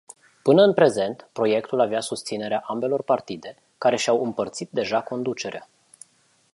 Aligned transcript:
Până 0.43 0.61
în 0.61 0.73
prezent, 0.73 1.29
proiectul 1.33 1.79
avea 1.81 1.99
susținerea 1.99 2.59
ambelor 2.65 3.01
partide, 3.03 3.57
care 3.77 3.95
și-au 3.95 4.23
împărțit 4.23 4.69
deja 4.71 5.01
conducerea. 5.01 5.67